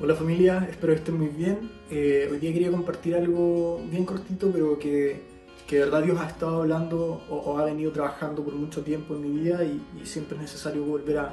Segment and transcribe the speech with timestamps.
[0.00, 1.70] Hola familia, espero que estén muy bien.
[1.88, 5.22] Eh, hoy día quería compartir algo bien cortito, pero que,
[5.68, 9.22] que de verdad Dios ha estado hablando o, ha venido trabajando por mucho tiempo en
[9.22, 11.32] mi vida y, siempre es necesario volver a,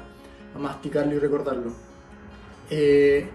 [0.56, 1.72] masticarlo y recordarlo.
[2.70, 3.28] Eh,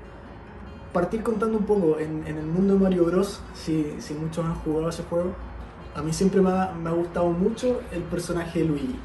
[0.94, 5.04] partir contando un poco, en, el mundo de Mario Bros, si, muchos han jugado ese
[5.04, 5.34] juego,
[5.96, 8.96] a mí siempre me ha, me ha gustado mucho el personaje de Luigi.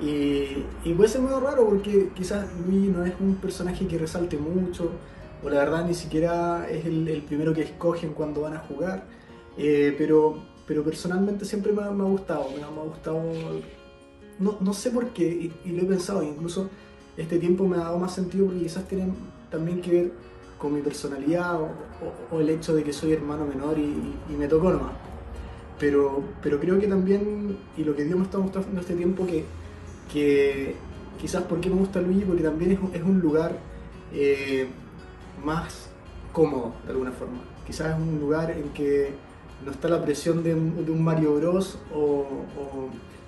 [0.00, 4.36] Y, y puede ser muy raro porque quizás Luigi no es un personaje que resalte
[4.36, 4.92] mucho,
[5.44, 9.04] o la verdad ni siquiera es el, primero que escogen cuando van a jugar,
[9.58, 13.22] eh, pero, pero personalmente siempre me ha, gustado, me gustado,
[14.38, 16.70] no, no sé por qué, y, lo he pensado, incluso
[17.16, 19.14] este tiempo me ha dado más sentido porque quizás tienen
[19.50, 20.12] también que ver
[20.58, 24.92] con mi personalidad o, el hecho de que soy hermano menor y, me tocó nomás.
[25.78, 29.44] Pero, pero creo que también, y lo que Dios me está mostrando este tiempo, que,
[30.10, 30.74] que
[31.20, 33.58] quizás por qué me gusta Luigi, porque también es, es un lugar
[34.12, 34.68] eh,
[35.42, 35.88] más
[36.32, 37.38] cómodo de alguna forma.
[37.66, 39.12] Quizás es un lugar en que
[39.64, 42.26] no está la presión de, un Mario Bros o,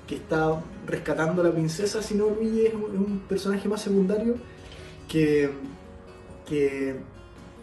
[0.07, 4.37] que está rescatando a la princesa, sino Luigi es un, personaje más secundario
[5.09, 5.51] que,
[6.47, 6.97] que,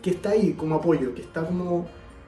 [0.01, 1.87] que, está ahí como apoyo, que está como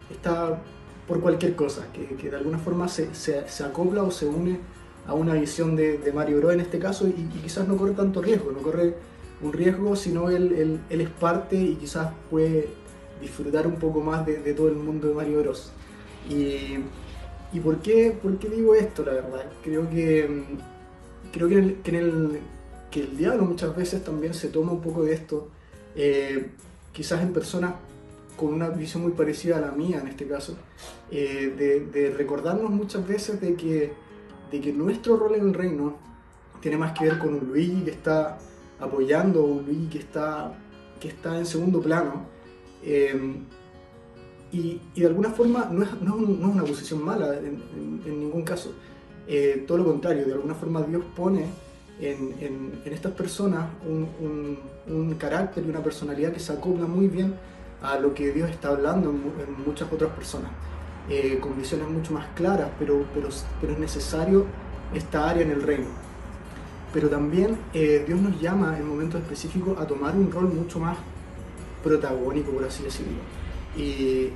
[0.09, 0.61] está
[1.07, 4.59] por cualquier cosa, que, que de alguna forma se, se, se, acopla o se une
[5.07, 7.93] a una visión de, de Mario Bros en este caso y, y, quizás no corre
[7.93, 8.95] tanto riesgo, no corre
[9.45, 12.67] un riesgo, sino él, él, él, es parte y quizás puede
[13.21, 15.71] disfrutar un poco más de, todo el mundo de Mario Bros.
[16.29, 16.79] Y,
[17.53, 19.45] ¿Y por qué, por qué digo esto, la verdad?
[19.63, 20.43] Creo que,
[21.31, 22.39] creo que, el, que, el,
[22.91, 25.49] que el diablo muchas veces también se toma un poco de esto,
[25.95, 26.51] eh,
[26.91, 27.75] quizás en personas
[28.35, 30.57] con una visión muy parecida a la mía en este caso,
[31.11, 33.93] eh, de, de, recordarnos muchas veces de que,
[34.51, 35.97] de que nuestro rol en el reino
[36.59, 38.37] tiene más que ver con un Luigi que está
[38.79, 40.53] apoyando, un Luigi que está,
[40.99, 42.25] que está en segundo plano.
[42.83, 43.35] Eh,
[44.51, 47.61] y, y, de alguna forma no es, no, es una posición mala en,
[48.05, 48.73] ningún caso.
[49.27, 51.45] Eh, todo lo contrario, de alguna forma Dios pone
[51.99, 52.35] en,
[52.85, 57.33] en estas personas un, un, un, carácter y una personalidad que se acopla muy bien
[57.81, 60.51] a lo que Dios está hablando en, muchas otras personas,
[61.09, 63.29] eh, con visiones mucho más claras, pero, pero,
[63.61, 64.45] pero, es necesario
[64.93, 65.87] esta área en el reino.
[66.95, 70.97] Pero también eh, Dios nos llama en momentos específicos a tomar un rol mucho más
[71.83, 73.17] protagónico, por así decirlo.
[73.75, 74.29] Y,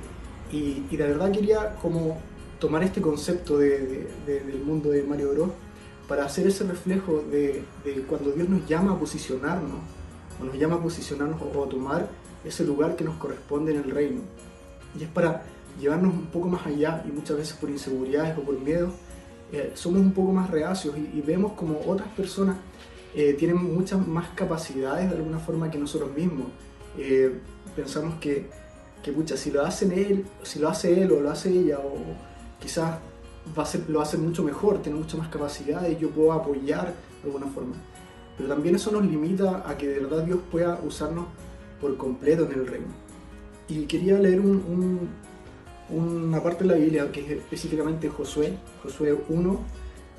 [0.52, 2.18] y, y, de verdad quería como
[2.58, 5.50] tomar este concepto de, de, de, del mundo de Mario Bros
[6.06, 7.64] para hacer ese reflejo de,
[8.06, 9.80] cuando Dios nos llama a posicionarnos,
[10.38, 12.10] o nos llama a posicionarnos o, o, a tomar
[12.44, 14.20] ese lugar que nos corresponde en el reino.
[14.98, 15.44] Y es para
[15.80, 18.92] llevarnos un poco más allá y muchas veces por inseguridades o por miedos
[19.52, 22.56] eh, somos un poco más reacios y, y vemos como otras personas
[23.14, 26.46] eh, tienen muchas más capacidades de alguna forma que nosotros mismos.
[26.96, 27.40] Eh,
[27.74, 28.48] pensamos que
[29.02, 31.96] que pucha, si lo hacen él, si lo hace él o lo hace ella, o
[32.60, 32.98] quizás
[33.58, 36.94] va a ser, lo hace mucho mejor, tiene mucha más capacidad y yo puedo apoyar
[37.22, 37.74] de alguna forma.
[38.36, 41.26] Pero también eso nos limita a que de verdad Dios pueda usarnos
[41.80, 42.88] por completo en el reino.
[43.68, 45.08] Y quería leer un, un,
[45.92, 49.60] una parte de la Biblia que es específicamente Josué, Josué 1,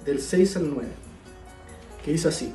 [0.06, 0.90] del 6 al 9,
[2.04, 2.54] que dice así.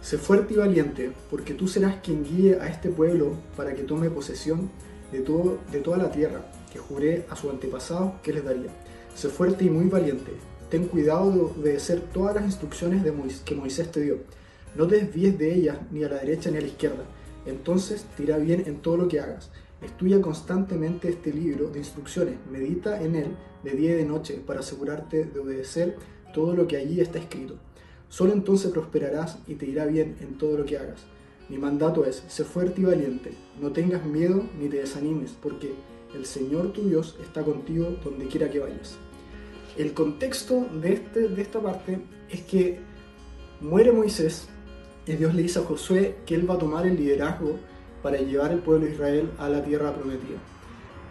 [0.00, 4.10] Sé fuerte y valiente, porque tú serás quien guíe a este pueblo para que tome
[4.10, 4.68] posesión
[5.12, 8.70] de, todo, de toda la tierra, que juré a sus antepasados que les daría.
[9.14, 10.32] Sé fuerte y muy valiente.
[10.70, 14.18] Ten cuidado de obedecer todas las instrucciones de Moisés, que Moisés te dio.
[14.74, 17.04] No te desvíes de ellas ni a la derecha ni a la izquierda.
[17.46, 19.50] Entonces te irá bien en todo lo que hagas.
[19.82, 22.36] Estudia constantemente este libro de instrucciones.
[22.50, 25.96] Medita en él de día y de noche para asegurarte de obedecer
[26.32, 27.56] todo lo que allí está escrito.
[28.08, 31.00] Solo entonces prosperarás y te irá bien en todo lo que hagas.
[31.48, 35.74] Mi mandato es, sé fuerte y valiente, no tengas miedo ni te desanimes, porque
[36.14, 38.96] el Señor tu Dios está contigo donde quiera que vayas.
[39.76, 42.00] El contexto de, este, de esta parte
[42.30, 42.78] es que
[43.60, 44.48] muere Moisés
[45.06, 47.58] y Dios le dice a Josué que él va a tomar el liderazgo
[48.02, 50.38] para llevar el pueblo de Israel a la tierra prometida.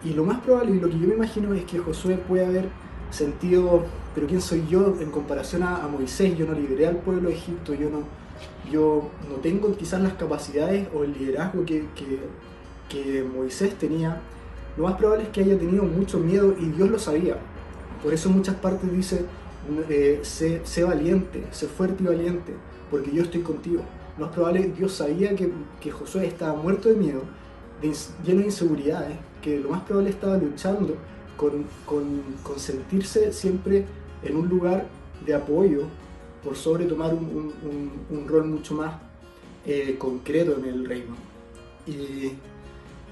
[0.03, 2.69] Y lo más probable y lo que yo me imagino es que Josué puede haber
[3.11, 3.83] sentido,
[4.15, 6.38] pero ¿quién soy yo en comparación a, Moisés?
[6.38, 8.03] Yo no liberé al pueblo de Egipto, yo no,
[8.71, 12.19] yo no tengo quizás las capacidades o el liderazgo que, que,
[12.89, 14.19] que, Moisés tenía,
[14.75, 17.38] lo más probable es que haya tenido mucho miedo y Dios lo sabía.
[18.01, 19.25] Por eso en muchas partes dice,
[19.89, 22.53] eh, sé, valiente, sé fuerte y valiente,
[22.89, 23.83] porque yo estoy contigo.
[24.17, 27.23] Lo más probable Dios sabía que, que Josué estaba muerto de miedo,
[27.81, 30.95] lleno de inseguridades, que lo más probable estaba luchando
[31.37, 33.85] con, con, con sentirse siempre
[34.23, 34.87] en un lugar
[35.25, 35.83] de apoyo
[36.43, 38.95] por sobre tomar un, un, un rol mucho más
[39.65, 41.15] eh, concreto en el reino.
[41.87, 42.33] Y,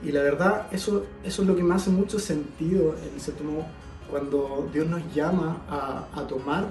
[0.02, 3.66] Y la verdad, eso, eso es lo que me hace mucho sentido en cierto modo
[4.10, 6.70] cuando Dios nos llama a, a tomar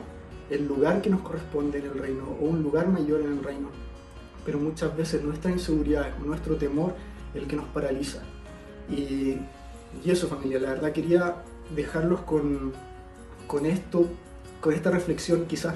[0.49, 3.69] el lugar que nos corresponde en el reino o un lugar mayor en el reino.
[4.49, 6.95] Pero muchas veces nuestra inseguridad, nuestro temor,
[7.35, 8.23] el que nos paraliza.
[8.89, 9.37] Y,
[10.03, 11.43] y eso familia, la verdad quería
[11.77, 12.73] dejarlos con,
[13.47, 14.07] con esto,
[14.63, 15.75] con esta reflexión quizás.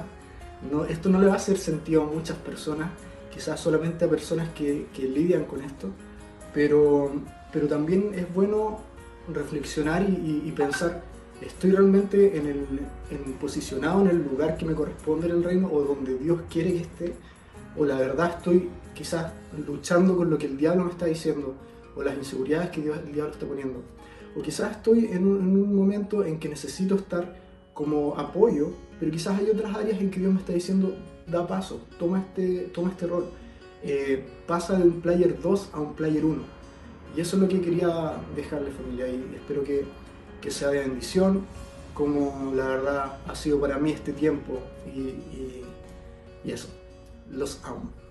[0.71, 2.89] No, esto no le va a hacer sentido a muchas personas,
[3.31, 5.91] quizás solamente a personas que, que lidian con esto,
[6.55, 7.13] pero,
[7.53, 8.81] pero también es bueno
[9.29, 11.03] reflexionar y, y pensar
[11.47, 12.67] ¿Estoy realmente en el,
[13.11, 16.73] en, posicionado en el lugar que me corresponde en el reino o donde Dios quiere
[16.73, 17.15] que esté?
[17.77, 19.33] ¿O la verdad estoy quizás
[19.67, 21.55] luchando con lo que el diablo me está diciendo
[21.97, 23.83] o las inseguridades que el diablo está poniendo?
[24.37, 27.37] O quizás estoy en un, en un momento en que necesito estar
[27.75, 30.95] como apoyo, pero quizás hay otras áreas en que Dios me está diciendo,
[31.27, 33.27] da paso, toma este, toma este rol,
[33.83, 36.43] eh, pasa de un player 2 a un player 1.
[37.17, 39.85] Y eso es lo que quería dejarle familia y espero que
[40.43, 41.47] que sea de bendición,
[41.95, 44.59] como la verdad ha sido para mí este tiempo
[46.45, 46.69] y eso,
[47.33, 48.02] los amo.